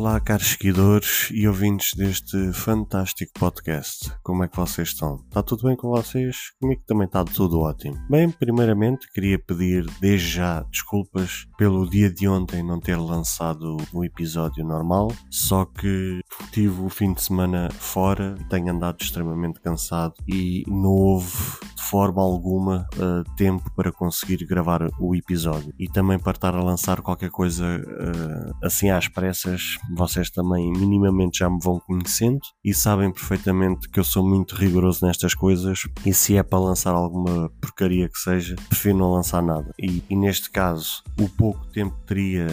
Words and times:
Olá, 0.00 0.18
caros 0.18 0.52
seguidores 0.52 1.28
e 1.30 1.46
ouvintes 1.46 1.92
deste 1.92 2.54
fantástico 2.54 3.32
podcast. 3.38 4.10
Como 4.22 4.42
é 4.42 4.48
que 4.48 4.56
vocês 4.56 4.88
estão? 4.88 5.16
Está 5.28 5.42
tudo 5.42 5.64
bem 5.64 5.76
com 5.76 5.90
vocês? 5.90 6.52
Comigo 6.58 6.82
também 6.86 7.04
está 7.04 7.22
tudo 7.22 7.60
ótimo. 7.60 7.98
Bem, 8.08 8.30
primeiramente 8.30 9.06
queria 9.12 9.38
pedir 9.38 9.84
desde 10.00 10.26
já 10.26 10.62
desculpas 10.62 11.46
pelo 11.58 11.86
dia 11.86 12.10
de 12.10 12.26
ontem 12.26 12.62
não 12.62 12.80
ter 12.80 12.96
lançado 12.96 13.76
o 13.92 14.02
episódio 14.02 14.64
normal, 14.64 15.12
só 15.30 15.66
que 15.66 16.20
tive 16.50 16.80
o 16.80 16.88
fim 16.88 17.12
de 17.12 17.20
semana 17.20 17.68
fora, 17.70 18.36
tenho 18.48 18.72
andado 18.72 19.02
extremamente 19.02 19.60
cansado 19.60 20.14
e 20.26 20.64
não 20.66 20.92
houve 20.92 21.60
forma 21.90 22.22
alguma 22.22 22.86
uh, 22.94 23.34
tempo 23.36 23.70
para 23.74 23.90
conseguir 23.90 24.46
gravar 24.46 24.88
o 24.98 25.14
episódio. 25.14 25.74
E 25.78 25.88
também 25.88 26.18
para 26.18 26.32
estar 26.32 26.54
a 26.54 26.62
lançar 26.62 27.02
qualquer 27.02 27.30
coisa 27.30 27.64
uh, 27.64 28.54
assim 28.64 28.90
às 28.90 29.08
pressas 29.08 29.76
vocês 29.96 30.30
também 30.30 30.70
minimamente 30.72 31.40
já 31.40 31.50
me 31.50 31.58
vão 31.60 31.80
conhecendo 31.80 32.40
e 32.64 32.72
sabem 32.72 33.12
perfeitamente 33.12 33.88
que 33.88 33.98
eu 33.98 34.04
sou 34.04 34.26
muito 34.26 34.54
rigoroso 34.54 35.04
nestas 35.04 35.34
coisas. 35.34 35.80
E 36.06 36.14
se 36.14 36.36
é 36.36 36.42
para 36.42 36.58
lançar 36.58 36.94
alguma 36.94 37.50
porcaria 37.60 38.08
que 38.08 38.18
seja, 38.18 38.54
prefiro 38.68 38.98
não 38.98 39.12
lançar 39.12 39.42
nada. 39.42 39.72
E, 39.78 40.02
e 40.08 40.16
neste 40.16 40.50
caso, 40.50 41.02
o 41.18 41.28
pouco 41.28 41.66
tempo 41.72 41.96
que 42.00 42.06
teria 42.06 42.46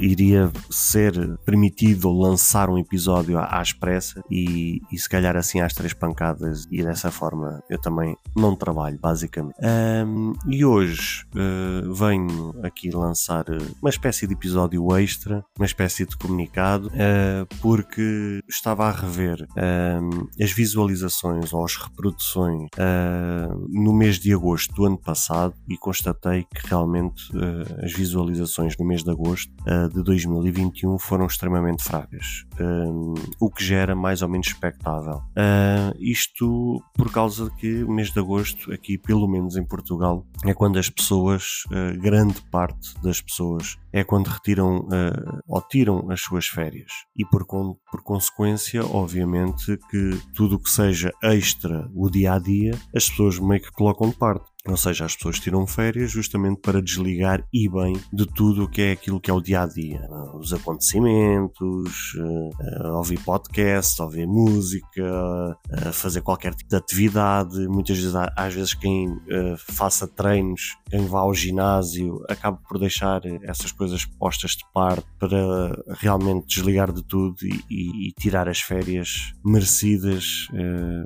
iria 0.00 0.50
ser 0.70 1.38
permitido 1.44 2.10
lançar 2.10 2.68
um 2.68 2.78
episódio 2.78 3.38
à, 3.38 3.58
à 3.58 3.62
expressa 3.62 4.22
e, 4.30 4.80
e 4.90 4.98
se 4.98 5.08
calhar 5.08 5.36
assim 5.36 5.60
às 5.60 5.72
três 5.72 5.92
pancadas. 5.92 6.66
E 6.70 6.82
dessa 6.82 7.10
forma 7.10 7.62
eu 7.68 7.80
também 7.80 8.16
não 8.34 8.55
trabalho, 8.56 8.98
basicamente. 9.00 9.56
Um, 9.62 10.32
e 10.48 10.64
hoje 10.64 11.24
uh, 11.34 11.92
venho 11.94 12.54
aqui 12.62 12.90
lançar 12.90 13.44
uma 13.80 13.90
espécie 13.90 14.26
de 14.26 14.34
episódio 14.34 14.96
extra, 14.96 15.44
uma 15.58 15.66
espécie 15.66 16.06
de 16.06 16.16
comunicado 16.16 16.88
uh, 16.88 17.46
porque 17.60 18.40
estava 18.48 18.86
a 18.86 18.90
rever 18.90 19.46
as 20.40 20.52
visualizações 20.52 21.52
ou 21.52 21.64
as 21.64 21.76
reproduções 21.76 22.68
uh, 22.74 23.66
no 23.68 23.92
mês 23.92 24.18
de 24.18 24.32
agosto 24.32 24.74
do 24.74 24.86
ano 24.86 24.98
passado 24.98 25.54
e 25.68 25.76
constatei 25.76 26.44
que 26.44 26.66
realmente 26.68 27.30
as 27.82 27.92
visualizações 27.92 28.76
no 28.78 28.86
mês 28.86 29.02
de 29.02 29.10
agosto 29.10 29.52
de 29.92 30.02
2021 30.02 30.98
foram 30.98 31.26
extremamente 31.26 31.82
fracas, 31.82 32.44
o 33.40 33.50
que 33.50 33.64
gera 33.64 33.94
mais 33.94 34.22
ou 34.22 34.28
menos 34.28 34.48
expectável. 34.48 35.22
isto 35.98 36.82
por 36.94 37.10
causa 37.10 37.50
de 37.50 37.56
que 37.56 37.84
o 37.84 37.92
mês 37.92 38.10
de 38.10 38.18
agosto, 38.18 38.45
aqui 38.72 38.98
pelo 38.98 39.26
menos 39.26 39.56
em 39.56 39.64
Portugal, 39.64 40.26
é 40.44 40.52
quando 40.52 40.78
as 40.78 40.90
pessoas, 40.90 41.62
grande 42.00 42.40
parte 42.50 42.94
das 43.02 43.20
pessoas, 43.20 43.76
é 43.92 44.04
quando 44.04 44.28
retiram 44.28 44.86
ou 45.46 45.62
tiram 45.62 46.10
as 46.10 46.20
suas 46.20 46.46
férias. 46.46 46.90
E 47.16 47.24
por, 47.24 47.46
por 47.46 48.02
consequência, 48.02 48.84
obviamente, 48.84 49.78
que 49.90 50.20
tudo 50.34 50.56
o 50.56 50.58
que 50.58 50.70
seja 50.70 51.12
extra 51.22 51.90
o 51.94 52.10
dia 52.10 52.34
a 52.34 52.38
dia, 52.38 52.72
as 52.94 53.08
pessoas 53.08 53.38
meio 53.38 53.62
que 53.62 53.70
colocam 53.72 54.10
de 54.10 54.16
parte. 54.16 54.55
Ou 54.68 54.76
seja, 54.76 55.04
as 55.04 55.14
pessoas 55.14 55.38
tiram 55.38 55.66
férias 55.66 56.10
justamente 56.10 56.60
para 56.60 56.82
desligar 56.82 57.46
e 57.52 57.68
bem 57.68 57.94
de 58.12 58.26
tudo 58.26 58.64
o 58.64 58.68
que 58.68 58.82
é 58.82 58.92
aquilo 58.92 59.20
que 59.20 59.30
é 59.30 59.34
o 59.34 59.40
dia 59.40 59.62
a 59.62 59.66
dia. 59.66 60.00
Os 60.34 60.52
acontecimentos, 60.52 62.14
uh, 62.14 62.88
ouvir 62.96 63.20
podcast, 63.20 64.02
ouvir 64.02 64.26
música, 64.26 65.02
uh, 65.02 65.92
fazer 65.92 66.20
qualquer 66.22 66.54
tipo 66.54 66.68
de 66.68 66.76
atividade. 66.76 67.68
Muitas 67.68 67.96
vezes, 67.96 68.14
às 68.14 68.54
vezes, 68.54 68.74
quem 68.74 69.06
faça 69.58 70.06
treinos, 70.06 70.76
quem 70.90 71.06
vá 71.06 71.20
ao 71.20 71.34
ginásio, 71.34 72.24
acaba 72.28 72.58
por 72.68 72.78
deixar 72.78 73.22
essas 73.42 73.70
coisas 73.70 74.04
postas 74.04 74.52
de 74.52 74.64
parte 74.72 75.06
para 75.18 75.82
realmente 75.98 76.46
desligar 76.46 76.92
de 76.92 77.02
tudo 77.04 77.36
e, 77.42 77.60
e, 77.70 78.08
e 78.08 78.12
tirar 78.12 78.48
as 78.48 78.60
férias 78.60 79.32
merecidas, 79.44 80.48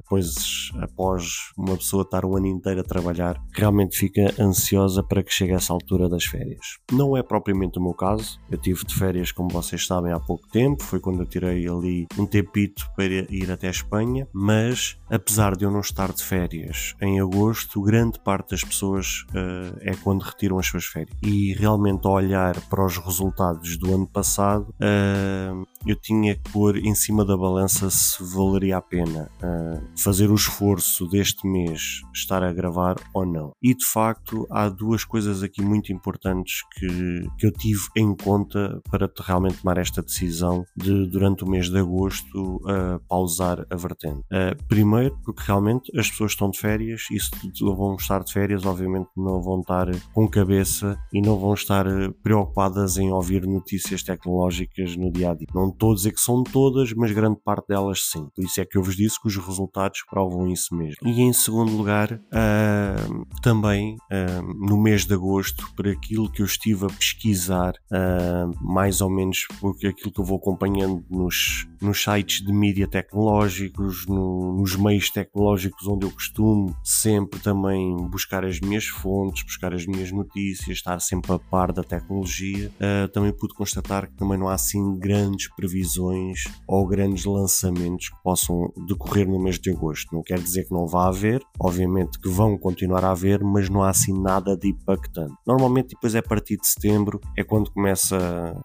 pois 0.09 0.71
após 0.81 1.51
uma 1.57 1.77
pessoa 1.77 2.03
estar 2.03 2.25
o 2.25 2.37
ano 2.37 2.47
inteiro 2.47 2.81
a 2.81 2.85
trabalhar 2.85 3.41
realmente 3.53 3.97
fica 3.97 4.35
ansiosa 4.39 5.03
para 5.03 5.23
que 5.23 5.33
chegue 5.33 5.53
essa 5.53 5.73
altura 5.73 6.09
das 6.09 6.25
férias. 6.25 6.79
Não 6.93 7.17
é 7.17 7.23
propriamente 7.23 7.79
o 7.79 7.83
meu 7.83 7.95
caso, 7.95 8.39
eu 8.51 8.59
tive 8.59 8.85
de 8.85 8.95
férias, 8.95 9.33
como 9.33 9.49
vocês 9.51 9.87
sabem, 9.87 10.13
há 10.13 10.21
pouco 10.21 10.49
tempo, 10.49 10.83
foi 10.83 11.01
quando 11.01 11.21
eu 11.21 11.27
tirei 11.27 11.69
ali 11.69 12.07
um 12.19 12.27
tempito 12.27 12.89
para 12.95 13.05
ir 13.05 13.51
até 13.51 13.69
a 13.69 13.71
Espanha, 13.71 14.27
mas 14.33 14.99
apesar 15.11 15.57
de 15.57 15.65
eu 15.65 15.71
não 15.71 15.81
estar 15.81 16.13
de 16.13 16.23
férias 16.23 16.95
em 17.01 17.21
agosto, 17.21 17.83
grande 17.83 18.19
parte 18.21 18.51
das 18.51 18.63
pessoas 18.63 19.25
uh, 19.31 19.77
é 19.81 19.95
quando 19.97 20.23
retiram 20.23 20.59
as 20.59 20.67
suas 20.67 20.85
férias. 20.85 21.17
E 21.23 21.53
realmente, 21.55 22.07
ao 22.07 22.15
olhar 22.15 22.61
para 22.69 22.85
os 22.85 22.97
resultados 22.99 23.77
do 23.77 23.95
ano 23.95 24.07
passado, 24.07 24.75
uh, 24.77 25.67
eu 25.87 25.97
tinha 25.97 26.37
que 26.37 26.53
pôr 26.53 26.77
em 26.77 26.95
cima 26.95 27.25
da 27.25 27.37
balança 27.37 27.89
se 27.91 28.23
valeria 28.23 28.77
a 28.77 28.83
pena 28.83 29.31
uh, 29.43 29.83
fazer 29.97 30.31
o 30.31 30.35
esforço 30.35 31.07
deste 31.09 31.47
mês 31.47 32.03
estar 32.15 32.43
a 32.43 32.53
gravar 32.53 32.97
ou 33.15 33.25
não. 33.25 33.53
E 33.63 33.75
de 33.75 33.85
facto 33.85 34.47
há 34.51 34.69
duas 34.69 35.05
coisas 35.05 35.43
aqui 35.43 35.63
muito 35.63 35.93
importantes 35.93 36.63
que, 36.75 37.27
que 37.39 37.47
eu 37.47 37.53
tive 37.53 37.83
em 37.97 38.15
conta 38.15 38.81
para 38.91 39.11
realmente 39.21 39.63
tomar 39.63 39.79
esta 39.79 40.03
decisão 40.03 40.65
de 40.77 41.07
durante 41.07 41.45
o 41.45 41.49
mês 41.49 41.71
de 41.71 41.79
agosto 41.79 42.57
uh, 42.57 43.01
pausar 43.09 43.67
a 43.71 43.77
vertente. 43.77 44.21
Uh, 44.21 44.57
primeiro, 44.69 45.19
porque 45.25 45.43
realmente 45.45 45.91
as 45.99 46.11
pessoas 46.11 46.33
estão 46.33 46.51
de 46.51 46.59
férias 46.59 47.03
e 47.11 47.19
se 47.19 47.31
vão 47.61 47.97
estar 47.97 48.23
de 48.23 48.33
férias, 48.33 48.67
obviamente 48.67 49.09
não 49.17 49.41
vão 49.41 49.61
estar 49.61 49.89
com 50.13 50.29
cabeça 50.29 50.99
e 51.13 51.21
não 51.21 51.39
vão 51.39 51.55
estar 51.55 51.87
preocupadas 52.23 52.97
em 52.97 53.11
ouvir 53.11 53.47
notícias 53.47 54.03
tecnológicas 54.03 54.97
no 54.97 55.11
dia 55.11 55.31
a 55.31 55.35
dia. 55.35 55.47
Não 55.55 55.70
estou 55.71 55.93
a 55.93 55.95
dizer 55.95 56.13
que 56.13 56.21
são 56.21 56.43
todas, 56.43 56.93
mas 56.93 57.13
grande 57.13 57.39
parte 57.45 57.69
delas 57.69 58.03
sim. 58.05 58.29
Por 58.35 58.45
isso 58.45 58.61
é 58.61 58.65
que 58.65 58.77
eu 58.77 58.83
vos 58.83 58.97
disse 58.97 59.21
que 59.21 59.29
os 59.29 59.37
resultados 59.37 60.03
provam 60.09 60.49
isso 60.49 60.75
mesmo. 60.75 60.97
E 61.05 61.21
em 61.21 61.33
segundo 61.33 61.77
lugar, 61.77 62.13
uh, 62.13 63.27
também 63.43 63.97
uh, 63.97 64.67
no 64.67 64.77
mês 64.81 65.05
de 65.05 65.15
agosto, 65.15 65.67
por 65.75 65.89
aquilo 65.89 66.31
que 66.31 66.43
eu 66.43 66.47
estive 66.47 66.87
a 66.87 66.89
pesquisar, 66.89 67.75
uh, 67.91 68.51
mais 68.65 69.01
ou 69.01 69.11
menos 69.11 69.47
porque 69.61 69.89
aquilo 69.89 70.13
que 70.13 70.21
eu 70.21 70.25
vou 70.25 70.39
acompanhando 70.39 71.05
nos, 71.11 71.67
nos 71.81 72.03
sites 72.03 72.45
de 72.45 72.53
mídia 72.53 72.87
tecnológicos, 72.87 74.07
no, 74.07 74.57
nos 74.59 74.77
meios 74.77 75.11
tecnológicos 75.11 75.87
onde 75.87 76.07
eu 76.07 76.11
costumo 76.11 76.77
sempre 76.85 77.41
também 77.41 77.97
buscar 78.09 78.45
as 78.45 78.61
minhas 78.61 78.87
fontes, 78.87 79.43
buscar 79.43 79.73
as 79.75 79.87
minhas 79.87 80.11
notícias, 80.11 80.79
estar 80.79 81.01
sempre 81.01 81.33
a 81.33 81.39
par 81.39 81.73
da 81.73 81.83
tecnologia, 81.83 82.71
uh, 82.77 83.09
também 83.09 83.33
pude 83.33 83.55
constatar 83.55 84.09
que 84.09 84.17
também 84.17 84.39
não 84.39 84.49
há 84.49 84.55
assim 84.55 84.99
grandes 84.99 85.49
previsões 85.61 86.45
ou 86.67 86.87
grandes 86.87 87.25
lançamentos 87.25 88.09
que 88.09 88.23
possam 88.23 88.73
decorrer 88.87 89.29
no 89.29 89.43
mês 89.43 89.59
de 89.59 89.71
agosto. 89.71 90.15
Não 90.15 90.23
quer 90.23 90.39
dizer 90.39 90.65
que 90.65 90.73
não 90.73 90.87
vá 90.87 91.09
haver, 91.09 91.43
obviamente 91.61 92.19
que 92.19 92.29
vão 92.29 92.57
continuar 92.59 93.05
a 93.05 93.11
haver 93.11 93.31
ver, 93.31 93.45
mas 93.45 93.69
não 93.69 93.83
há 93.83 93.91
assim 93.91 94.19
nada 94.19 94.57
de 94.57 94.69
impactante. 94.69 95.35
Normalmente 95.47 95.91
depois 95.91 96.15
é 96.15 96.19
a 96.19 96.23
partir 96.23 96.57
de 96.57 96.67
setembro, 96.67 97.21
é 97.37 97.45
quando 97.45 97.71
começa 97.71 98.19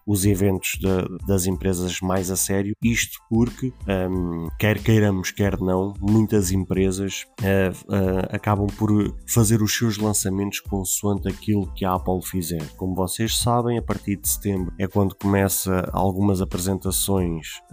os 0.06 0.24
eventos 0.24 0.72
de, 0.80 1.26
das 1.26 1.46
empresas 1.46 2.00
mais 2.00 2.30
a 2.30 2.36
sério, 2.36 2.74
isto 2.82 3.18
porque, 3.28 3.72
um, 4.10 4.48
quer 4.58 4.82
queiramos, 4.82 5.30
quer 5.30 5.58
não, 5.60 5.94
muitas 6.00 6.50
empresas 6.50 7.24
uh, 7.40 7.92
uh, 7.92 8.28
acabam 8.30 8.66
por 8.66 8.90
fazer 9.26 9.62
os 9.62 9.76
seus 9.76 9.98
lançamentos 9.98 10.60
consoante 10.60 11.28
aquilo 11.28 11.72
que 11.74 11.84
a 11.84 11.94
Apple 11.94 12.22
fizer. 12.24 12.66
Como 12.76 12.94
vocês 12.94 13.38
sabem, 13.38 13.78
a 13.78 13.82
partir 13.82 14.16
de 14.16 14.28
setembro 14.28 14.72
é 14.78 14.86
quando 14.86 15.14
começa 15.14 15.88
algumas 15.92 16.40
apresentações 16.40 16.85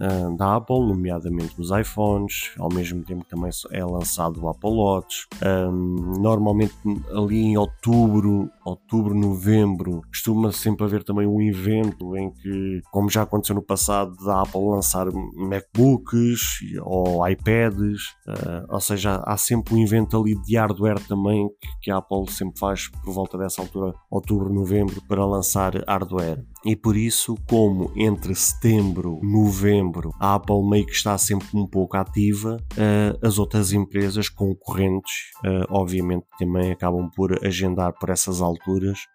uh, 0.00 0.36
da 0.36 0.56
Apple, 0.56 0.80
nomeadamente 0.80 1.60
os 1.60 1.70
iPhones, 1.70 2.52
ao 2.58 2.72
mesmo 2.72 3.02
tempo 3.04 3.24
também 3.24 3.50
é 3.70 3.84
lançado 3.84 4.42
o 4.42 4.48
Apple 4.48 4.70
Watch. 4.70 5.26
Um, 5.44 6.20
normalmente 6.20 6.74
ali 7.12 7.38
em 7.38 7.56
outubro 7.56 8.50
outubro, 8.64 9.14
novembro, 9.14 10.00
costuma 10.08 10.50
sempre 10.52 10.84
haver 10.84 11.04
também 11.04 11.26
um 11.26 11.40
evento 11.40 12.16
em 12.16 12.32
que, 12.32 12.80
como 12.90 13.10
já 13.10 13.22
aconteceu 13.22 13.54
no 13.54 13.62
passado, 13.62 14.14
da 14.24 14.42
Apple 14.42 14.60
lançar 14.60 15.06
MacBooks 15.34 16.40
ou 16.82 17.26
iPads, 17.28 18.02
uh, 18.26 18.66
ou 18.68 18.80
seja, 18.80 19.22
há 19.24 19.36
sempre 19.36 19.74
um 19.74 19.82
evento 19.82 20.18
ali 20.18 20.34
de 20.42 20.56
hardware 20.56 21.00
também 21.06 21.48
que, 21.60 21.68
que 21.82 21.90
a 21.90 21.98
Apple 21.98 22.30
sempre 22.30 22.58
faz 22.58 22.88
por 22.88 23.12
volta 23.12 23.36
dessa 23.36 23.60
altura, 23.60 23.94
outubro, 24.10 24.52
novembro, 24.52 25.00
para 25.06 25.24
lançar 25.24 25.74
hardware. 25.86 26.42
E 26.64 26.74
por 26.74 26.96
isso, 26.96 27.34
como 27.46 27.92
entre 27.94 28.34
setembro 28.34 29.20
e 29.22 29.26
novembro 29.26 30.10
a 30.18 30.34
Apple 30.36 30.66
meio 30.66 30.86
que 30.86 30.92
está 30.92 31.18
sempre 31.18 31.48
um 31.52 31.66
pouco 31.66 31.96
ativa, 31.96 32.56
uh, 32.56 33.26
as 33.26 33.38
outras 33.38 33.72
empresas 33.72 34.30
concorrentes, 34.30 35.12
uh, 35.44 35.66
obviamente, 35.68 36.24
também 36.38 36.72
acabam 36.72 37.10
por 37.14 37.44
agendar 37.44 37.92
por 37.98 38.08
essas 38.08 38.40
alturas 38.40 38.53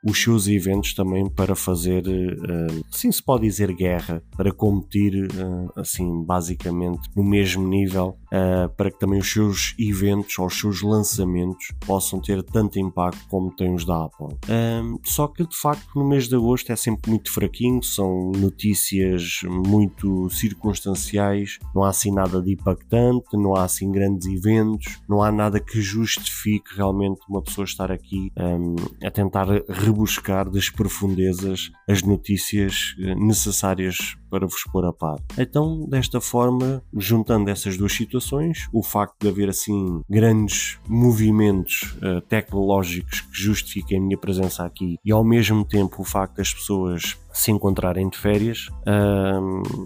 os 0.04 0.22
seus 0.22 0.48
eventos 0.48 0.94
também 0.94 1.30
para 1.30 1.56
fazer, 1.56 2.08
uh, 2.08 2.86
assim 2.94 3.12
se 3.12 3.24
pode 3.24 3.44
dizer, 3.44 3.74
guerra, 3.74 4.22
para 4.36 4.52
competir, 4.52 5.28
assim, 5.76 6.24
basicamente 6.24 7.10
no 7.16 7.24
mesmo 7.24 7.68
nível, 7.68 8.18
para 8.78 8.92
que 8.92 9.00
também 9.00 9.20
os 9.20 9.32
seus 9.32 9.76
eventos 9.80 10.38
ou 10.40 10.46
os 10.46 10.60
seus 10.60 10.82
lançamentos 10.82 11.72
possam 11.86 12.20
ter 12.20 12.44
tanto 12.44 12.80
impacto 12.80 13.20
como 13.28 13.52
tem 13.56 13.74
os 13.74 13.86
da 13.86 14.06
Apple. 14.06 14.38
só 15.04 15.28
que 15.28 15.46
de 15.46 15.56
facto 15.56 15.88
no 15.96 16.08
mês 16.08 16.28
de 16.28 16.36
agosto 16.36 16.72
é 16.72 16.76
sempre 16.76 17.10
muito 17.10 17.32
fraquinho, 17.32 17.82
são 17.84 18.32
notícias 18.32 19.42
muito 19.44 20.30
circunstanciais, 20.30 21.60
não 21.74 21.84
há 21.84 21.90
assim 21.90 22.12
nada 22.12 22.42
de 22.42 22.54
impactante, 22.54 23.36
não 23.36 23.56
há 23.56 23.64
assim 23.64 23.92
grandes 23.92 24.28
eventos, 24.28 25.00
não 25.08 25.22
há 25.22 25.32
nada 25.32 25.60
que 25.60 25.82
justifique 25.82 26.76
realmente 26.76 27.22
uma 27.30 27.42
pessoa 27.42 27.66
estar 27.66 27.92
aqui 27.92 28.32
um, 28.38 28.76
a 29.06 29.12
tentar 29.12 29.48
rebuscar 29.68 30.50
das 30.50 30.70
profundezas 30.70 31.72
as 31.88 32.04
notícias 32.04 32.96
eh, 33.00 33.16
necessárias 33.16 34.16
para 34.30 34.46
vos 34.46 34.64
pôr 34.72 34.86
a 34.86 34.94
par. 34.94 35.20
Então, 35.38 35.86
desta 35.88 36.22
forma, 36.22 36.84
juntando 36.96 37.50
essas 37.50 37.78
duas 37.78 37.94
situações, 37.94 38.68
o 38.72 38.84
facto 38.84 39.16
de 39.22 39.30
haver 39.30 39.50
assim 39.50 40.02
grandes 40.10 40.78
movimentos 40.88 41.96
uh, 41.98 42.22
tecnológicos 42.22 43.22
que 43.22 43.42
justifiquem 43.42 43.98
a 43.98 44.02
minha 44.02 44.18
presença 44.18 44.64
aqui 44.64 44.98
e 45.04 45.12
ao 45.12 45.24
mesmo 45.24 45.66
tempo 45.66 46.02
o 46.02 46.06
facto 46.06 46.38
das 46.38 46.54
pessoas 46.54 47.18
se 47.32 47.52
encontrarem 47.52 48.10
de 48.10 48.18
férias, 48.18 48.68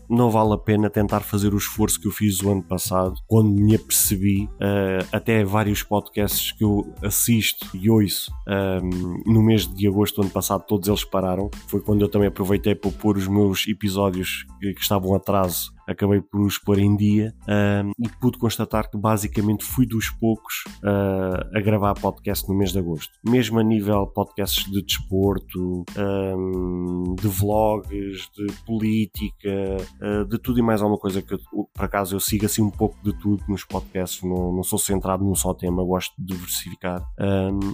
não 0.09 0.29
vale 0.29 0.53
a 0.53 0.57
pena 0.57 0.89
tentar 0.89 1.21
fazer 1.21 1.53
o 1.53 1.57
esforço 1.57 1.99
que 1.99 2.07
eu 2.07 2.11
fiz 2.11 2.41
o 2.41 2.51
ano 2.51 2.63
passado, 2.63 3.15
quando 3.27 3.49
me 3.49 3.75
apercebi, 3.75 4.45
uh, 4.45 5.07
até 5.11 5.43
vários 5.43 5.83
podcasts 5.83 6.51
que 6.51 6.63
eu 6.63 6.93
assisto 7.03 7.67
e 7.73 7.89
ouço 7.89 8.31
uh, 8.47 9.31
no 9.31 9.41
mês 9.41 9.67
de 9.67 9.87
agosto 9.87 10.15
do 10.15 10.21
ano 10.23 10.31
passado, 10.31 10.63
todos 10.67 10.87
eles 10.87 11.03
pararam. 11.03 11.49
Foi 11.67 11.81
quando 11.81 12.01
eu 12.01 12.09
também 12.09 12.27
aproveitei 12.27 12.75
para 12.75 12.91
pôr 12.91 13.17
os 13.17 13.27
meus 13.27 13.67
episódios 13.67 14.45
que, 14.59 14.73
que 14.73 14.81
estavam 14.81 15.13
atraso 15.13 15.73
acabei 15.87 16.21
por 16.21 16.41
os 16.41 16.57
pôr 16.57 16.79
em 16.79 16.95
dia 16.95 17.33
e 17.99 18.09
pude 18.19 18.37
constatar 18.37 18.89
que 18.89 18.97
basicamente 18.97 19.63
fui 19.63 19.85
dos 19.85 20.09
poucos 20.09 20.63
uh, 20.83 21.57
a 21.57 21.61
gravar 21.61 21.93
podcast 21.93 22.47
no 22.47 22.55
mês 22.55 22.71
de 22.71 22.79
agosto. 22.79 23.13
Mesmo 23.27 23.59
a 23.59 23.63
nível 23.63 24.07
podcasts 24.07 24.69
de 24.69 24.81
desporto, 24.81 25.83
de 27.19 27.27
vlogs, 27.27 28.29
de 28.35 28.53
política, 28.65 29.77
uh, 30.01 30.25
de 30.25 30.37
tudo 30.37 30.59
e 30.59 30.61
mais 30.61 30.81
alguma 30.81 30.99
coisa 30.99 31.21
que 31.21 31.33
eu, 31.33 31.39
por 31.73 31.85
acaso 31.85 32.15
eu 32.15 32.19
sigo 32.19 32.45
assim 32.45 32.61
um 32.61 32.71
pouco 32.71 32.97
de 33.03 33.13
tudo 33.19 33.43
nos 33.47 33.63
podcasts, 33.63 34.23
não, 34.23 34.53
não 34.53 34.63
sou 34.63 34.79
centrado 34.79 35.23
num 35.23 35.35
só 35.35 35.53
tema, 35.53 35.83
gosto 35.83 36.13
de 36.17 36.33
diversificar. 36.33 37.03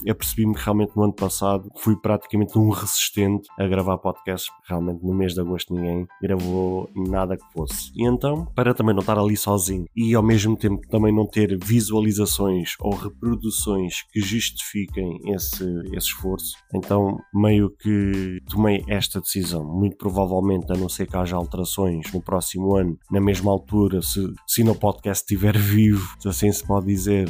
Eu 0.06 0.16
percebi-me 0.16 0.56
que 0.56 0.64
realmente 0.64 0.96
no 0.96 1.04
ano 1.04 1.14
passado 1.14 1.70
fui 1.78 1.96
praticamente 1.96 2.58
um 2.58 2.70
resistente 2.70 3.48
a 3.58 3.68
gravar 3.68 3.98
podcasts, 3.98 4.52
realmente 4.68 5.04
no 5.04 5.14
mês 5.14 5.34
de 5.34 5.42
agosto 5.42 5.74
ninguém 5.74 6.08
gravou 6.22 6.90
nada 6.96 7.38
que 7.38 7.46
fosse. 7.54 7.92
E 8.00 8.08
então, 8.08 8.46
para 8.56 8.74
também 8.74 8.96
não 8.96 9.02
estar 9.02 9.20
ali 9.20 9.36
sozinho 9.36 9.86
e 9.94 10.16
ao 10.16 10.24
mesmo 10.24 10.56
tempo 10.56 10.88
também 10.88 11.14
não 11.14 11.28
ter 11.28 11.58
visualizações 11.62 12.76
ou 12.80 12.96
reproduções 12.96 14.04
que 14.10 14.22
justifiquem 14.22 15.20
esse, 15.34 15.66
esse 15.94 16.08
esforço, 16.08 16.54
então 16.74 17.18
meio 17.34 17.70
que 17.70 18.40
tomei 18.50 18.86
esta 18.88 19.20
decisão. 19.20 19.66
Muito 19.66 19.98
provavelmente, 19.98 20.72
a 20.72 20.78
não 20.78 20.88
ser 20.88 21.08
que 21.08 21.18
haja 21.18 21.36
alterações 21.36 22.10
no 22.14 22.22
próximo 22.22 22.74
ano, 22.74 22.98
na 23.12 23.20
mesma 23.20 23.52
altura, 23.52 24.02
se, 24.02 24.34
se 24.48 24.64
no 24.64 24.76
podcast 24.76 25.24
estiver 25.24 25.58
vivo, 25.60 26.16
se 26.22 26.30
assim 26.30 26.50
se 26.54 26.66
pode 26.66 26.86
dizer, 26.86 27.30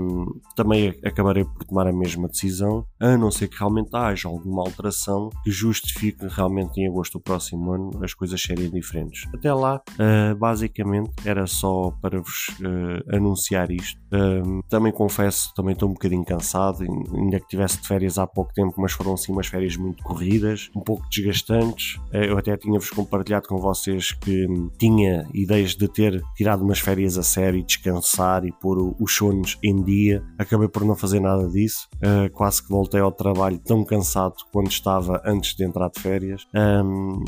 um, 0.00 0.24
também 0.54 0.98
acabarei 1.04 1.44
por 1.44 1.62
tomar 1.64 1.86
a 1.86 1.92
mesma 1.92 2.26
decisão, 2.26 2.86
a 2.98 3.18
não 3.18 3.30
ser 3.30 3.48
que 3.48 3.58
realmente 3.58 3.94
haja 3.94 4.28
alguma 4.28 4.62
alteração 4.62 5.28
que 5.44 5.50
justifique 5.50 6.26
realmente 6.26 6.80
em 6.80 6.88
agosto 6.88 7.18
do 7.18 7.22
próximo 7.22 7.70
ano 7.72 7.90
as 8.02 8.14
coisas 8.14 8.40
serem 8.40 8.70
diferentes. 8.70 9.28
Até 9.34 9.52
lá, 9.52 9.82
Uh, 10.05 10.05
basicamente 10.38 11.10
era 11.24 11.46
só 11.46 11.92
para 12.00 12.20
vos 12.20 12.48
uh, 12.60 13.16
anunciar 13.16 13.70
isto. 13.70 14.00
Uh, 14.12 14.62
também 14.68 14.92
confesso, 14.92 15.52
também 15.54 15.72
estou 15.72 15.88
um 15.88 15.92
bocadinho 15.92 16.24
cansado, 16.24 16.82
ainda 16.82 17.40
que 17.40 17.48
tivesse 17.48 17.80
de 17.80 17.88
férias 17.88 18.18
há 18.18 18.26
pouco 18.26 18.52
tempo, 18.52 18.74
mas 18.78 18.92
foram 18.92 19.16
sim 19.16 19.32
umas 19.32 19.46
férias 19.46 19.76
muito 19.76 20.02
corridas, 20.02 20.70
um 20.76 20.80
pouco 20.80 21.06
desgastantes. 21.10 21.98
eu 22.12 22.38
até 22.38 22.56
tinha-vos 22.56 22.90
compartilhado 22.90 23.48
com 23.48 23.58
vocês 23.58 24.12
que 24.12 24.46
tinha 24.78 25.26
ideias 25.34 25.74
de 25.74 25.88
ter 25.88 26.22
tirado 26.36 26.62
umas 26.62 26.78
férias 26.78 27.18
a 27.18 27.22
sério 27.22 27.62
descansar 27.64 28.44
e 28.44 28.52
pôr 28.52 28.94
os 29.00 29.14
sonos 29.14 29.58
em 29.62 29.82
dia. 29.82 30.22
Acabei 30.38 30.68
por 30.68 30.84
não 30.84 30.94
fazer 30.94 31.20
nada 31.20 31.48
disso. 31.48 31.88
quase 32.32 32.62
que 32.62 32.68
voltei 32.68 33.00
ao 33.00 33.12
trabalho 33.12 33.58
tão 33.58 33.84
cansado 33.84 34.34
quando 34.52 34.70
estava 34.70 35.20
antes 35.24 35.54
de 35.54 35.64
entrar 35.64 35.90
de 35.90 36.00
férias. 36.00 36.46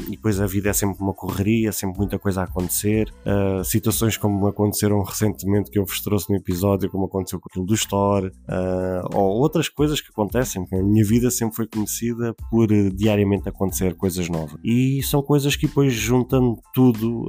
E 0.06 0.10
depois 0.12 0.40
a 0.40 0.46
vida 0.46 0.70
é 0.70 0.72
sempre 0.72 1.02
uma 1.02 1.14
correria, 1.14 1.72
sempre 1.72 1.98
muita 1.98 2.18
coisa 2.18 2.42
a 2.42 2.44
acontecer 2.44 2.67
acontecer, 2.68 3.12
uh, 3.26 3.64
situações 3.64 4.16
como 4.16 4.46
aconteceram 4.46 5.02
recentemente 5.02 5.70
que 5.70 5.78
eu 5.78 5.84
vos 5.84 6.00
trouxe 6.02 6.30
no 6.30 6.36
episódio, 6.36 6.90
como 6.90 7.06
aconteceu 7.06 7.40
com 7.40 7.48
aquilo 7.50 7.64
do 7.64 7.74
Store, 7.74 8.28
uh, 8.28 9.16
ou 9.16 9.40
outras 9.40 9.68
coisas 9.68 10.00
que 10.00 10.10
acontecem, 10.10 10.64
a 10.72 10.82
minha 10.82 11.04
vida 11.04 11.30
sempre 11.30 11.56
foi 11.56 11.66
conhecida 11.66 12.34
por 12.50 12.70
uh, 12.70 12.90
diariamente 12.94 13.48
acontecer 13.48 13.94
coisas 13.94 14.28
novas. 14.28 14.60
E 14.62 15.02
são 15.02 15.22
coisas 15.22 15.56
que 15.56 15.66
depois 15.66 15.92
juntando 15.92 16.58
tudo 16.74 17.28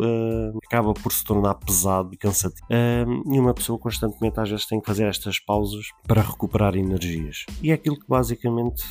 acaba 0.66 0.94
por 0.94 1.12
se 1.12 1.24
tornar 1.24 1.54
pesado 1.56 2.10
e 2.14 2.18
cansativo. 2.18 2.66
e 2.72 3.40
uma 3.40 3.54
pessoa 3.54 3.80
constantemente 3.80 4.40
às 4.40 4.50
vezes 4.50 4.66
tem 4.66 4.80
que 4.80 4.86
fazer 4.86 5.06
estas 5.06 5.40
pausas 5.40 5.86
para 6.08 6.22
recuperar 6.22 6.76
energias. 6.76 7.46
E 7.62 7.72
é 7.72 7.74
aquilo 7.74 7.98
que 7.98 8.08
basicamente 8.08 8.84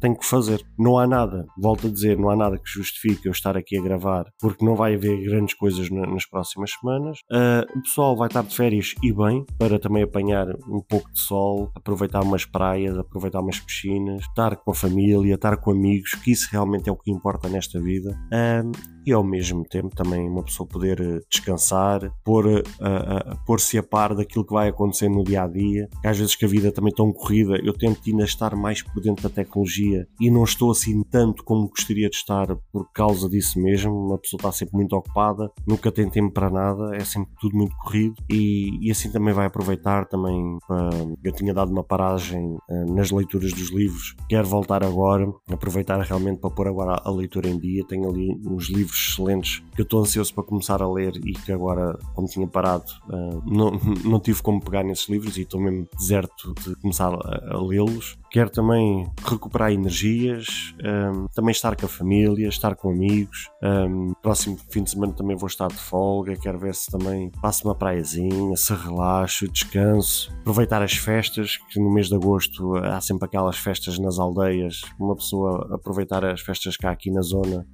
tenho 0.00 0.18
que 0.18 0.26
fazer. 0.26 0.64
Não 0.78 0.98
há 0.98 1.06
nada, 1.06 1.46
volto 1.58 1.86
a 1.86 1.90
dizer, 1.90 2.18
não 2.18 2.30
há 2.30 2.36
nada 2.36 2.56
que 2.56 2.70
justifique 2.70 3.26
eu 3.26 3.32
estar 3.32 3.56
aqui 3.56 3.76
a 3.76 3.82
gravar, 3.82 4.26
porque 4.40 4.64
não 4.64 4.74
vai 4.74 4.94
haver 4.94 5.22
grandes 5.22 5.54
coisas 5.54 5.67
coisas 5.68 5.90
nas 5.90 6.24
próximas 6.24 6.70
semanas. 6.72 7.18
Uh, 7.30 7.78
o 7.78 7.82
pessoal 7.82 8.16
vai 8.16 8.28
estar 8.28 8.42
de 8.42 8.54
férias 8.54 8.94
e 9.02 9.12
bem, 9.12 9.44
para 9.58 9.78
também 9.78 10.02
apanhar 10.02 10.46
um 10.68 10.80
pouco 10.80 11.12
de 11.12 11.20
sol, 11.20 11.70
aproveitar 11.74 12.22
umas 12.22 12.46
praias, 12.46 12.96
aproveitar 12.96 13.40
umas 13.40 13.60
piscinas, 13.60 14.22
estar 14.22 14.56
com 14.56 14.70
a 14.70 14.74
família, 14.74 15.34
estar 15.34 15.58
com 15.58 15.70
amigos, 15.70 16.12
que 16.12 16.32
isso 16.32 16.48
realmente 16.50 16.88
é 16.88 16.92
o 16.92 16.96
que 16.96 17.10
importa 17.10 17.48
nesta 17.48 17.78
vida. 17.80 18.18
Uh, 18.32 18.97
e 19.08 19.12
ao 19.12 19.24
mesmo 19.24 19.64
tempo 19.64 19.96
também 19.96 20.28
uma 20.28 20.42
pessoa 20.42 20.68
poder 20.68 21.00
eh, 21.00 21.20
descansar, 21.30 22.12
pôr, 22.22 22.46
uh, 22.46 22.58
uh, 22.58 23.38
pôr-se 23.46 23.78
a 23.78 23.82
par 23.82 24.14
daquilo 24.14 24.44
que 24.44 24.52
vai 24.52 24.68
acontecer 24.68 25.08
no 25.08 25.24
dia 25.24 25.44
a 25.44 25.48
dia. 25.48 25.88
Que 26.02 26.08
às 26.08 26.18
vezes 26.18 26.36
que 26.36 26.44
a 26.44 26.48
vida 26.48 26.70
também 26.70 26.92
tão 26.92 27.10
corrida, 27.10 27.58
eu 27.64 27.72
tento 27.72 28.02
ainda 28.06 28.24
estar 28.24 28.54
mais 28.54 28.82
por 28.82 29.00
dentro 29.00 29.22
da 29.26 29.34
tecnologia 29.34 30.06
e 30.20 30.30
não 30.30 30.44
estou 30.44 30.70
assim 30.70 31.02
tanto 31.04 31.42
como 31.42 31.68
gostaria 31.68 32.10
de 32.10 32.16
estar 32.16 32.54
por 32.70 32.92
causa 32.92 33.30
disso 33.30 33.58
mesmo. 33.58 33.94
Uma 33.94 34.18
pessoa 34.18 34.38
está 34.38 34.52
sempre 34.52 34.76
muito 34.76 34.94
ocupada, 34.94 35.50
nunca 35.66 35.90
tem 35.90 36.10
tempo 36.10 36.30
para 36.34 36.50
nada, 36.50 36.94
é 36.94 37.00
sempre 37.00 37.30
tudo 37.40 37.56
muito 37.56 37.74
corrido 37.78 38.14
e, 38.28 38.86
e 38.86 38.90
assim 38.90 39.10
também 39.10 39.32
vai 39.32 39.46
aproveitar 39.46 40.04
também. 40.04 40.38
Uh, 40.70 41.16
eu 41.24 41.32
tinha 41.32 41.54
dado 41.54 41.72
uma 41.72 41.82
paragem 41.82 42.58
nas 42.88 43.10
leituras 43.10 43.54
dos 43.54 43.70
livros, 43.70 44.14
quero 44.28 44.46
voltar 44.46 44.84
agora, 44.84 45.26
aproveitar 45.50 45.98
realmente 46.00 46.40
para 46.40 46.50
pôr 46.50 46.68
agora 46.68 47.00
a 47.02 47.10
leitura 47.10 47.48
em 47.48 47.58
dia. 47.58 47.86
Tenho 47.86 48.10
ali 48.10 48.38
uns 48.46 48.68
livros 48.68 48.97
excelentes 48.98 49.62
que 49.78 49.82
eu 49.82 49.84
estou 49.84 50.00
ansioso 50.00 50.34
para 50.34 50.42
começar 50.42 50.82
a 50.82 50.92
ler 50.92 51.14
e 51.24 51.32
que 51.32 51.52
agora, 51.52 51.96
como 52.12 52.26
tinha 52.26 52.48
parado, 52.48 52.90
uh, 53.08 53.40
não, 53.46 53.70
não 54.04 54.18
tive 54.18 54.42
como 54.42 54.60
pegar 54.60 54.82
nesses 54.82 55.08
livros 55.08 55.36
e 55.36 55.42
estou 55.42 55.60
mesmo 55.60 55.86
deserto 55.96 56.52
de 56.54 56.74
começar 56.76 57.14
a, 57.14 57.54
a 57.54 57.62
lê-los. 57.62 58.18
Quero 58.30 58.50
também 58.50 59.08
recuperar 59.24 59.72
energias, 59.72 60.74
um, 60.84 61.26
também 61.28 61.52
estar 61.52 61.76
com 61.76 61.86
a 61.86 61.88
família, 61.88 62.48
estar 62.48 62.74
com 62.74 62.90
amigos. 62.90 63.48
Um, 63.62 64.12
próximo 64.20 64.58
fim 64.68 64.82
de 64.82 64.90
semana 64.90 65.12
também 65.12 65.36
vou 65.36 65.46
estar 65.46 65.68
de 65.68 65.78
folga, 65.78 66.36
quero 66.36 66.58
ver 66.58 66.74
se 66.74 66.90
também 66.90 67.30
passo 67.40 67.66
uma 67.66 67.74
praiazinha, 67.74 68.56
se 68.56 68.74
relaxo, 68.74 69.48
descanso, 69.48 70.30
aproveitar 70.40 70.82
as 70.82 70.94
festas, 70.94 71.56
que 71.70 71.80
no 71.80 71.90
mês 71.90 72.08
de 72.08 72.16
agosto 72.16 72.76
há 72.76 73.00
sempre 73.00 73.26
aquelas 73.26 73.56
festas 73.56 73.98
nas 73.98 74.18
aldeias, 74.18 74.82
uma 74.98 75.14
pessoa 75.14 75.68
aproveitar 75.72 76.24
as 76.24 76.40
festas 76.40 76.76
cá 76.76 76.90
aqui 76.90 77.10
na 77.10 77.22
zona 77.22 77.66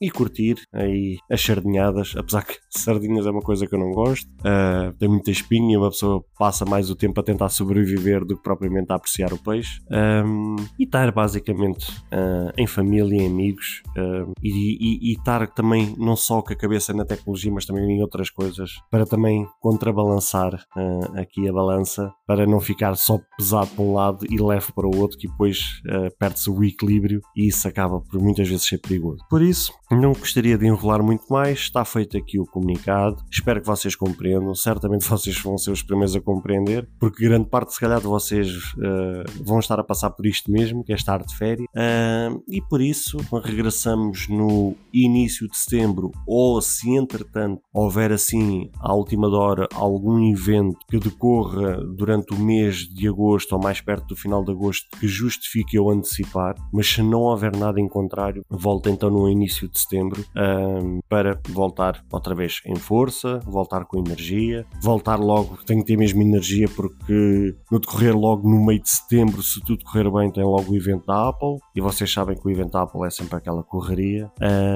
e 0.00 0.10
curtir 0.10 0.27
curtir 0.28 0.56
aí 0.72 1.18
as 1.30 1.40
sardinhadas, 1.40 2.14
apesar 2.16 2.44
que 2.44 2.56
sardinhas 2.70 3.26
é 3.26 3.30
uma 3.30 3.40
coisa 3.40 3.66
que 3.66 3.74
eu 3.74 3.78
não 3.78 3.90
gosto, 3.90 4.28
uh, 4.40 4.92
tem 4.98 5.08
muita 5.08 5.30
espinha 5.30 5.74
e 5.74 5.76
uma 5.76 5.90
pessoa 5.90 6.22
passa 6.38 6.64
mais 6.64 6.90
o 6.90 6.96
tempo 6.96 7.18
a 7.20 7.22
tentar 7.22 7.48
sobreviver 7.48 8.24
do 8.24 8.36
que 8.36 8.42
propriamente 8.42 8.92
a 8.92 8.96
apreciar 8.96 9.32
o 9.32 9.38
peixe. 9.38 9.80
Um, 9.90 10.56
e 10.78 10.84
estar 10.84 11.10
basicamente 11.12 11.90
uh, 12.12 12.52
em 12.56 12.66
família, 12.66 13.22
em 13.22 13.26
amigos 13.26 13.82
uh, 13.96 14.32
e, 14.42 14.50
e, 14.50 15.10
e 15.10 15.12
estar 15.14 15.46
também 15.48 15.94
não 15.98 16.16
só 16.16 16.42
com 16.42 16.52
a 16.52 16.56
cabeça 16.56 16.92
na 16.92 17.04
tecnologia, 17.04 17.52
mas 17.52 17.64
também 17.64 17.84
em 17.84 18.02
outras 18.02 18.30
coisas 18.30 18.72
para 18.90 19.06
também 19.06 19.46
contrabalançar 19.60 20.54
uh, 20.54 21.18
aqui 21.20 21.48
a 21.48 21.52
balança 21.52 22.12
para 22.26 22.46
não 22.46 22.60
ficar 22.60 22.96
só 22.96 23.18
pesado 23.36 23.70
para 23.70 23.84
um 23.84 23.94
lado 23.94 24.26
e 24.28 24.40
leve 24.40 24.72
para 24.72 24.86
o 24.86 24.96
outro, 24.96 25.18
que 25.18 25.28
depois 25.28 25.80
perde-se 26.18 26.50
o 26.50 26.62
equilíbrio 26.62 27.20
e 27.34 27.48
isso 27.48 27.66
acaba 27.66 28.00
por 28.00 28.20
muitas 28.20 28.48
vezes 28.48 28.66
ser 28.66 28.78
perigoso. 28.78 29.24
Por 29.30 29.42
isso, 29.42 29.72
não 29.90 30.07
gostaria 30.12 30.58
de 30.58 30.66
enrolar 30.66 31.02
muito 31.02 31.24
mais, 31.28 31.58
está 31.58 31.84
feito 31.84 32.16
aqui 32.16 32.38
o 32.38 32.46
comunicado, 32.46 33.22
espero 33.30 33.60
que 33.60 33.66
vocês 33.66 33.94
compreendam, 33.94 34.54
certamente 34.54 35.04
vocês 35.08 35.40
vão 35.40 35.56
ser 35.58 35.70
os 35.70 35.82
primeiros 35.82 36.14
a 36.14 36.20
compreender, 36.20 36.88
porque 36.98 37.24
grande 37.24 37.48
parte, 37.48 37.72
se 37.72 37.80
calhar, 37.80 38.00
de 38.00 38.06
vocês 38.06 38.48
vão 39.44 39.58
estar 39.58 39.78
a 39.78 39.84
passar 39.84 40.10
por 40.10 40.26
isto 40.26 40.50
mesmo, 40.50 40.84
que 40.84 40.92
é 40.92 40.94
estar 40.94 41.22
de 41.22 41.36
férias, 41.36 41.66
uh, 41.74 42.42
e 42.48 42.60
por 42.62 42.80
isso 42.80 43.18
regressamos 43.42 44.28
no 44.28 44.74
início 44.92 45.48
de 45.48 45.56
setembro, 45.56 46.10
ou 46.26 46.60
se 46.60 46.90
entretanto 46.90 47.62
houver 47.72 48.12
assim, 48.12 48.70
à 48.80 48.94
última 48.94 49.28
hora, 49.28 49.68
algum 49.74 50.30
evento 50.30 50.78
que 50.88 50.98
decorra 50.98 51.78
durante 51.96 52.34
o 52.34 52.38
mês 52.38 52.88
de 52.88 53.08
agosto 53.08 53.52
ou 53.52 53.62
mais 53.62 53.80
perto 53.80 54.08
do 54.08 54.16
final 54.16 54.44
de 54.44 54.52
agosto 54.52 54.86
que 54.98 55.06
justifique 55.06 55.76
eu 55.76 55.90
antecipar, 55.90 56.54
mas 56.72 56.88
se 56.88 57.02
não 57.02 57.20
houver 57.22 57.54
nada 57.56 57.80
em 57.80 57.88
contrário, 57.88 58.44
volto 58.48 58.88
então 58.88 59.10
no 59.10 59.28
início 59.28 59.68
de 59.68 59.78
setembro 59.78 59.97
uh, 60.06 61.00
para 61.08 61.40
voltar 61.48 62.04
outra 62.12 62.34
vez 62.34 62.60
em 62.66 62.76
força, 62.76 63.40
voltar 63.44 63.84
com 63.84 63.98
energia, 63.98 64.66
voltar 64.82 65.18
logo, 65.18 65.58
tenho 65.64 65.80
que 65.80 65.86
ter 65.86 65.96
mesmo 65.96 66.22
energia 66.22 66.68
porque 66.68 67.54
no 67.70 67.78
decorrer 67.78 68.16
logo 68.16 68.48
no 68.48 68.64
meio 68.64 68.80
de 68.80 68.90
setembro, 68.90 69.42
se 69.42 69.60
tudo 69.60 69.84
correr 69.84 70.10
bem, 70.10 70.30
tem 70.30 70.44
logo 70.44 70.72
o 70.72 70.76
evento 70.76 71.06
da 71.06 71.28
Apple 71.28 71.58
e 71.74 71.80
vocês 71.80 72.12
sabem 72.12 72.36
que 72.36 72.46
o 72.46 72.50
evento 72.50 72.72
da 72.72 72.82
Apple 72.82 73.06
é 73.06 73.10
sempre 73.10 73.36
aquela 73.36 73.62
correria 73.62 74.30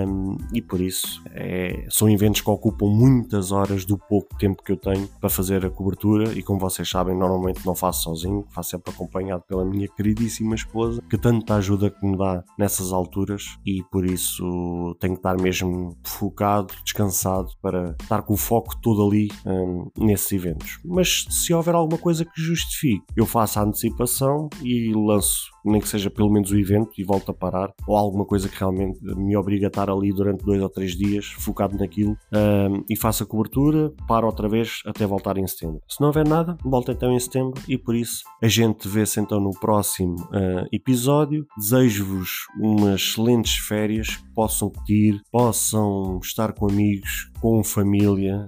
um, 0.06 0.36
e 0.52 0.60
por 0.60 0.80
isso 0.80 1.22
é, 1.30 1.86
são 1.88 2.08
eventos 2.08 2.40
que 2.40 2.50
ocupam 2.50 2.86
muitas 2.86 3.52
horas 3.52 3.84
do 3.84 3.98
pouco 3.98 4.36
tempo 4.38 4.62
que 4.62 4.72
eu 4.72 4.76
tenho 4.76 5.08
para 5.20 5.30
fazer 5.30 5.64
a 5.64 5.70
cobertura 5.70 6.32
e 6.32 6.42
como 6.42 6.58
vocês 6.58 6.88
sabem 6.88 7.16
normalmente 7.16 7.64
não 7.64 7.74
faço 7.74 8.02
sozinho, 8.04 8.44
faço 8.50 8.70
sempre 8.70 8.92
acompanhado 8.92 9.42
pela 9.46 9.64
minha 9.64 9.88
queridíssima 9.88 10.54
esposa 10.54 11.02
que 11.08 11.18
tanta 11.18 11.56
ajuda 11.56 11.90
que 11.90 12.06
me 12.06 12.16
dá 12.16 12.42
nessas 12.58 12.92
alturas 12.92 13.58
e 13.64 13.82
por 13.90 14.04
isso 14.04 14.96
tenho 15.00 15.11
que 15.12 15.18
estar 15.18 15.40
mesmo 15.40 15.96
focado, 16.04 16.74
descansado 16.84 17.48
para 17.60 17.96
estar 18.00 18.22
com 18.22 18.34
o 18.34 18.36
foco 18.36 18.76
todo 18.80 19.06
ali 19.06 19.28
um, 19.46 19.90
nesses 19.98 20.32
eventos. 20.32 20.80
Mas 20.84 21.26
se 21.30 21.52
houver 21.52 21.74
alguma 21.74 21.98
coisa 21.98 22.24
que 22.24 22.40
justifique, 22.40 23.04
eu 23.16 23.26
faço 23.26 23.58
a 23.58 23.62
antecipação 23.62 24.48
e 24.62 24.92
lanço 24.94 25.51
nem 25.64 25.80
que 25.80 25.88
seja 25.88 26.10
pelo 26.10 26.30
menos 26.30 26.50
o 26.50 26.58
evento 26.58 26.90
e 26.98 27.04
volto 27.04 27.30
a 27.30 27.34
parar, 27.34 27.72
ou 27.86 27.96
alguma 27.96 28.24
coisa 28.24 28.48
que 28.48 28.58
realmente 28.58 28.98
me 29.02 29.36
obriga 29.36 29.66
a 29.66 29.68
estar 29.68 29.90
ali 29.90 30.12
durante 30.12 30.44
dois 30.44 30.60
ou 30.60 30.68
três 30.68 30.92
dias 30.92 31.26
focado 31.26 31.76
naquilo 31.76 32.16
um, 32.32 32.84
e 32.88 32.96
faço 32.96 33.22
a 33.22 33.26
cobertura, 33.26 33.92
paro 34.06 34.26
outra 34.26 34.48
vez 34.48 34.82
até 34.86 35.06
voltar 35.06 35.36
em 35.36 35.46
setembro. 35.46 35.80
Se 35.88 36.00
não 36.00 36.08
houver 36.08 36.26
nada, 36.26 36.56
volto 36.64 36.90
então 36.90 37.12
em 37.12 37.18
setembro 37.18 37.60
e 37.68 37.76
por 37.76 37.94
isso 37.94 38.22
a 38.42 38.48
gente 38.48 38.88
vê-se 38.88 39.20
então 39.20 39.40
no 39.40 39.50
próximo 39.50 40.16
uh, 40.26 40.66
episódio. 40.72 41.46
Desejo-vos 41.56 42.46
umas 42.60 43.00
excelentes 43.00 43.56
férias, 43.56 44.16
que 44.16 44.34
possam 44.34 44.70
curtir, 44.70 45.20
possam 45.30 46.18
estar 46.22 46.52
com 46.52 46.68
amigos, 46.68 47.30
com 47.42 47.64
família, 47.64 48.46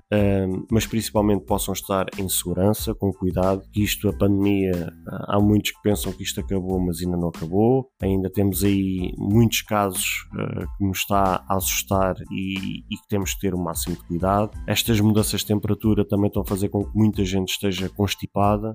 mas 0.71 0.87
principalmente 0.87 1.45
possam 1.45 1.75
estar 1.75 2.07
em 2.17 2.29
segurança, 2.29 2.95
com 2.95 3.13
cuidado, 3.13 3.61
isto, 3.75 4.09
a 4.09 4.13
pandemia, 4.13 4.93
há 5.27 5.41
muitos 5.41 5.73
que 5.73 5.83
pensam 5.83 6.13
que 6.13 6.23
isto 6.23 6.39
acabou, 6.41 6.79
mas 6.79 7.01
ainda 7.01 7.17
não 7.17 7.29
acabou. 7.29 7.91
Ainda 8.01 8.31
temos 8.31 8.63
aí 8.63 9.13
muitos 9.19 9.63
casos 9.63 10.27
uh, 10.35 10.67
que 10.79 10.85
nos 10.85 10.99
está 10.99 11.45
a 11.49 11.57
assustar 11.57 12.15
e, 12.31 12.85
e, 12.89 12.97
que 12.97 13.09
temos 13.09 13.35
que 13.35 13.41
ter 13.41 13.55
o 13.55 13.59
máximo 13.59 13.97
de 13.97 14.07
cuidado. 14.07 14.53
Estas 14.69 15.01
mudanças 15.01 15.41
de 15.41 15.47
temperatura 15.47 16.07
também 16.07 16.29
estão 16.29 16.43
a 16.43 16.47
fazer 16.47 16.69
com 16.69 16.85
que 16.85 16.97
muita 16.97 17.25
gente 17.25 17.51
esteja 17.51 17.89
constipada 17.89 18.75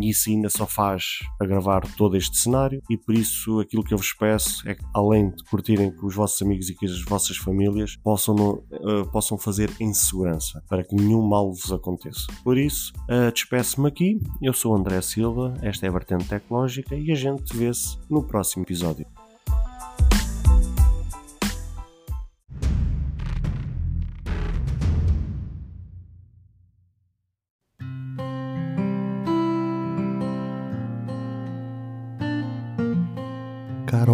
e 0.00 0.10
isso 0.10 0.30
ainda 0.30 0.48
só 0.48 0.66
faz 0.66 1.04
agravar 1.40 1.82
todo 1.96 2.16
este 2.16 2.36
cenário 2.36 2.80
e 2.88 2.96
por 2.96 3.14
isso 3.14 3.60
aquilo 3.60 3.82
que 3.82 3.92
eu 3.92 3.98
vos 3.98 4.12
peço 4.12 4.68
é 4.68 4.74
que 4.74 4.84
além 4.94 5.30
de 5.30 5.42
curtirem 5.44 5.90
com 5.94 6.06
os 6.06 6.14
vossos 6.14 6.40
amigos 6.42 6.68
e 6.68 6.74
com 6.74 6.86
as 6.86 7.02
vossas 7.04 7.36
famílias 7.36 7.96
possam 7.96 8.34
uh, 8.34 8.99
possam 9.06 9.38
fazer 9.38 9.70
em 9.80 9.92
segurança, 9.92 10.62
para 10.68 10.84
que 10.84 10.94
nenhum 10.94 11.22
mal 11.22 11.52
vos 11.52 11.72
aconteça. 11.72 12.26
Por 12.42 12.56
isso, 12.58 12.92
uh, 13.02 13.32
despeço-me 13.32 13.88
aqui. 13.88 14.20
Eu 14.42 14.52
sou 14.52 14.74
André 14.74 15.00
Silva, 15.00 15.54
esta 15.62 15.86
é 15.86 15.88
a 15.88 15.92
Vertente 15.92 16.26
Tecnológica 16.26 16.94
e 16.94 17.10
a 17.10 17.14
gente 17.14 17.56
vê-se 17.56 17.98
no 18.08 18.22
próximo 18.22 18.64
episódio. 18.64 19.06